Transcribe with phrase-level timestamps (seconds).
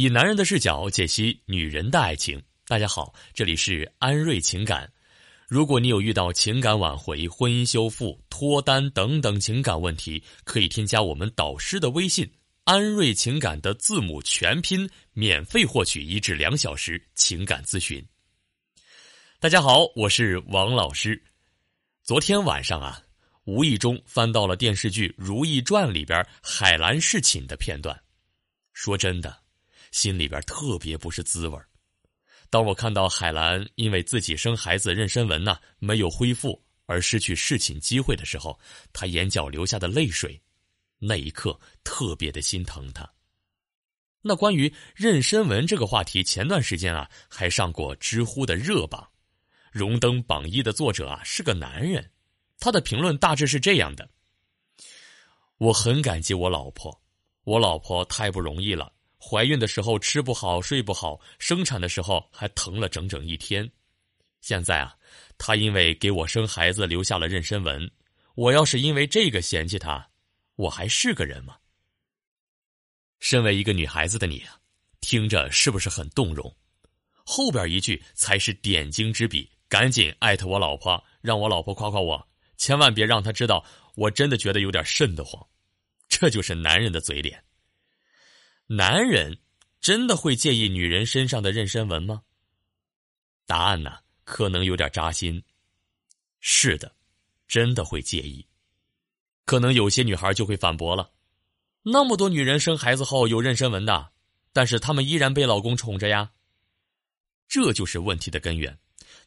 [0.00, 2.40] 以男人的视角解析女人的爱情。
[2.68, 4.88] 大家好，这里是安瑞情感。
[5.48, 12.30] 如果你有遇到情感挽回、婚姻修复、脱单等等情感问题，可以添加我们导师的微信
[12.62, 18.00] “安瑞情感”的字母全拼，免费获取一至两小时情感咨询。
[19.40, 21.20] 大家好，我是王老师。
[22.04, 23.02] 昨天晚上啊，
[23.46, 28.00] 无意中翻到了电视剧《如懿传》里边海兰侍寝的片段，
[28.72, 29.36] 说真的，
[29.90, 31.58] 心里边特别不是滋味
[32.50, 38.58] 当我看到海兰因为自己生孩子妊娠纹呢没有恢复而失去侍寝机会的时候，
[38.92, 40.40] 她眼角流下的泪水，
[40.98, 43.06] 那一刻特别的心疼她。
[44.22, 49.06] 那关于妊娠纹这个话题，前段时间啊还上过知乎的热榜，
[49.70, 52.10] 荣登榜一的作者啊是个男人，
[52.58, 54.08] 他的评论大致是这样的：
[55.58, 57.00] 我很感激我老婆，
[57.44, 58.92] 我老婆太不容易了。
[59.28, 63.70] 怀孕的时候吃不好睡不好，生产的时候还疼了整整一天。
[64.40, 64.96] 现在啊，
[65.36, 67.90] 她因为给我生孩子留下了妊娠纹，
[68.36, 70.08] 我要是因为这个嫌弃她，
[70.56, 71.56] 我还是个人吗？
[73.18, 74.58] 身为一个女孩子的你啊，
[75.02, 76.56] 听着是不是很动容？
[77.22, 83.62] 后边一句才是点睛之笔，赶紧艾特我老婆，让我老婆夸夸我，千万别让她知道
[83.94, 85.46] 我真的觉得有点瘆得慌。
[86.08, 87.44] 这就是男人的嘴脸。
[88.70, 89.38] 男人
[89.80, 92.22] 真的会介意女人身上的妊娠纹吗？
[93.46, 95.42] 答案呢，可能有点扎心。
[96.40, 96.94] 是的，
[97.46, 98.46] 真的会介意。
[99.46, 101.10] 可能有些女孩就会反驳了：
[101.82, 104.12] 那么多女人生孩子后有妊娠纹的，
[104.52, 106.30] 但是她们依然被老公宠着呀。
[107.48, 108.78] 这就是问题的根源。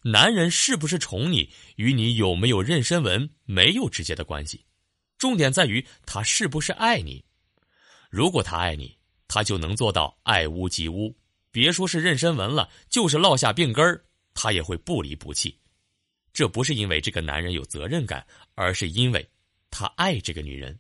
[0.04, 4.64] 男人是不是宠你，与你有没有妊娠纹没有直接的关系，
[5.18, 7.26] 重点在于他是不是爱你。
[8.12, 8.96] 如果他爱你，
[9.34, 11.16] 他就能做到爱屋及乌，
[11.52, 15.58] 别说是妊娠纹了，就是落下病根儿，他也会不离不弃。
[16.34, 19.26] 这不是因为这个男人有责任感，而是因为
[19.70, 20.78] 他爱这个女人。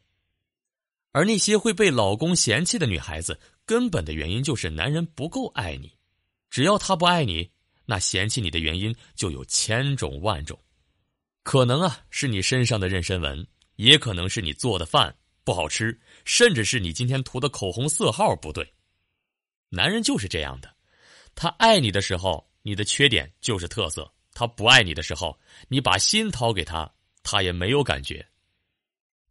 [1.13, 5.89] 而那些会被老公嫌弃的女孩子，根本的原因就是男人不够爱你。
[6.49, 7.49] 只要他不爱你，
[7.85, 10.59] 那嫌弃你的原因就有千种万种。
[11.43, 15.15] 可能啊，是你身上的妊娠纹，也可能是你做的饭。
[15.43, 18.73] 不好吃，甚至是你今天涂的口红色号不对。
[19.69, 20.75] 男人就是这样的，
[21.33, 24.03] 他爱你的时候，你的缺点就是特色；
[24.33, 26.93] 他不爱你的时候，你把心掏给他，
[27.23, 28.25] 他也没有感觉。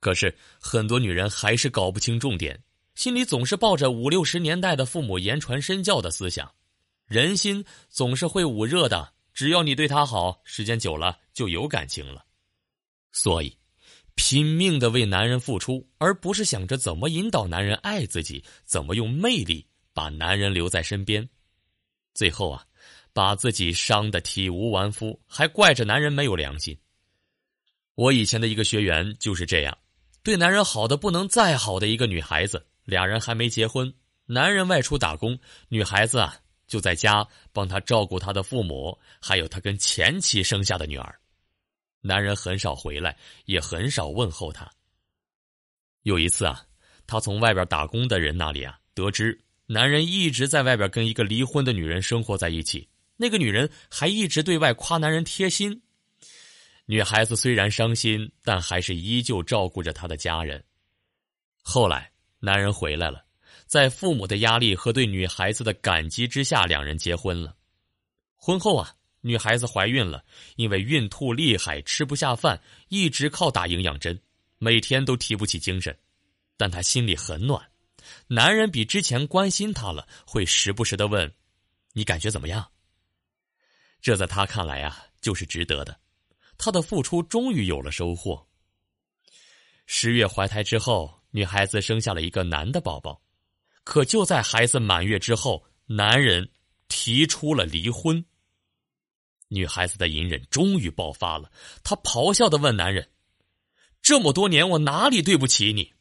[0.00, 2.60] 可是很多女人还是搞不清重点，
[2.94, 6.50] 心里总是抱着五六十年代的父母言传身教的思想，
[7.06, 12.25] 人心总是会捂热的，只要你对他好，时间久了就有感情了。
[13.12, 13.59] 所以。
[14.22, 21.26] 拼命的为男人付出，而不是想着怎么引导男人爱自己，怎么用魅力把男人留在身边，
[22.12, 22.62] 最后啊，
[23.14, 26.76] 把自己伤得体无完肤，还怪着男人没有良心。
[27.94, 29.76] 我以前的一个学员就是这样，
[30.22, 33.91] 对男人好的不能再好的一个女孩子，俩人还没结婚，
[34.26, 35.38] 男人外出打工，
[35.70, 41.19] 女孩子啊就在家帮他照顾他的父母，还有他跟前妻生下的女儿。
[42.03, 44.71] 男人很少回来，也很少问候她。
[46.03, 46.65] 有一次啊，
[47.06, 55.83] 他从外边打工的人那里啊得知，男人一直在外边跟一个离婚的女人生活在一起，那个女人还一直对外夸男人贴心。
[56.87, 60.65] 女孩子虽然伤心，但还是依旧照顾着她的家人。
[61.62, 63.25] 后来，男人回来了，
[63.67, 67.55] 在父母的压力和对女孩子的感激之下，两人结婚了。
[68.37, 68.94] 婚后啊。
[69.20, 70.25] 女孩子怀孕了，
[70.56, 74.20] 因为孕吐厉害，吃不下饭，一直靠打营养针，
[74.58, 75.97] 每天都提不起精神。
[76.56, 77.70] 但她心里很暖，
[78.26, 81.32] 男人比之前关心她了，会时不时的问
[81.92, 82.70] ：“你感觉怎么样？”
[84.00, 86.00] 这在他看来啊，就是值得的。
[86.56, 88.47] 他的付出终于有了收获。
[89.87, 93.20] 十月怀胎之后，女孩子生下了一个男的宝宝，
[93.84, 96.50] 可就在孩子满月之后，男人
[96.88, 98.25] 提出了离婚。
[99.52, 101.50] 女孩子的隐忍终于爆发了，
[101.82, 103.11] 她咆哮的问男人
[104.00, 105.93] ：“这么多年，我哪里对不起你？”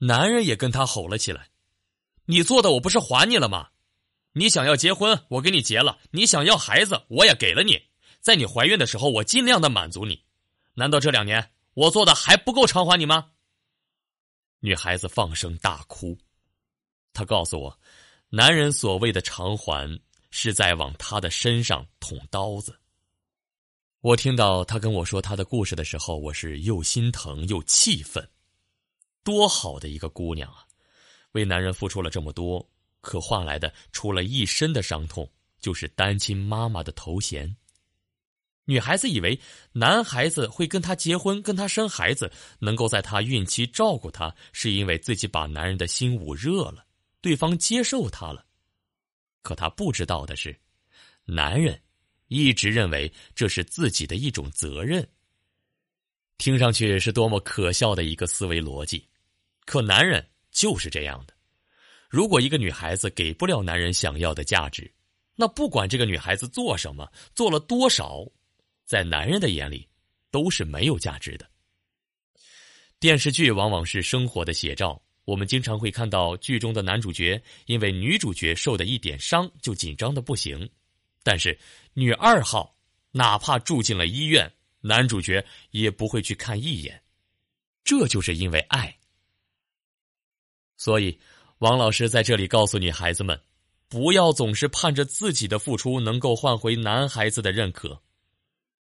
[0.00, 1.50] 男人也跟她吼了起来
[2.24, 3.68] ：“你做的我不是还你了吗？
[4.32, 7.78] 你想要结婚，我给你结了；你想要孩子，我也给了你。
[8.20, 10.24] 在你怀孕的时候，我尽量的满足你。
[10.72, 13.32] 难道这两年我做的还不够偿还你吗？”
[14.60, 16.16] 女孩子放声大哭，
[17.12, 17.78] 她告诉我，
[18.30, 20.00] 男人所谓的偿还。
[20.30, 22.78] 是在往他的身上捅刀子。
[24.00, 28.26] 我听到他跟我说他的故事的时候，我是又心疼又气愤。
[29.22, 30.64] 多好的一个姑娘啊，
[31.32, 32.66] 为男人付出了这么多，
[33.02, 35.30] 可换来的除了一身的伤痛，
[35.60, 37.54] 就是单亲妈妈的头衔。
[38.64, 39.38] 女孩子以为
[39.72, 46.86] 男孩子会跟她结婚，跟她生孩子，能够在她孕期照顾她，是因为自己把男人的心捂热了，
[47.20, 48.46] 对方接受她了。
[49.42, 50.54] 可他不知道的是，
[51.24, 51.80] 男人
[52.28, 55.06] 一直认为这是自己的一种责任。
[56.38, 59.06] 听上去是多么可笑的一个思维逻辑，
[59.66, 61.34] 可男人就是这样的。
[62.08, 64.90] 如果一个女孩子给不了男人想要的价值，
[65.36, 68.26] 那不管这个女孩子做什么，做了多少。
[68.84, 69.88] 在男人的眼里，
[70.32, 71.48] 都是没有价值的。
[72.98, 80.68] 电视剧往往是生活的写照，我们经常会看到剧中的男主角因为女主角受的一点伤就紧张的不行，
[81.22, 81.56] 但是
[81.94, 82.74] 女二号
[83.12, 87.00] 哪怕住进了医院，男主角也不会去看一眼，
[87.84, 88.98] 这就是因为爱。
[90.76, 91.16] 所以，
[91.58, 93.40] 王老师在这里告诉女孩子们，
[93.88, 98.02] 不要总是盼着自己的付出能够换回男孩子的认可。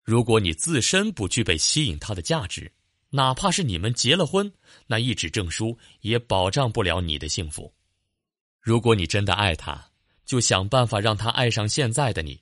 [0.05, 2.71] 如果你自身不具备吸引他的价值，
[3.11, 4.51] 哪怕是你们结了婚，
[4.87, 7.73] 那一纸证书也保障不了你的幸福。
[8.61, 9.89] 如果你真的爱他，
[10.25, 12.41] 就想办法让他爱上现在的你。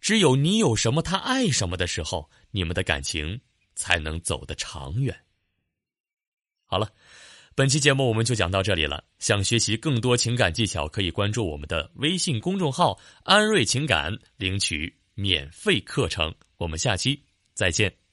[0.00, 3.40] 只有你有什么，他爱什么的时候，你们的感情
[3.74, 5.16] 才能走得长远。
[6.66, 6.90] 好了，
[7.54, 9.04] 本期节目我们就讲到这里了。
[9.18, 16.34] 想学习更多情感技巧，可以关注我们的微信公众号“安瑞情感”，领取免费课程。
[16.56, 17.22] 我们下期
[17.54, 18.03] 再见。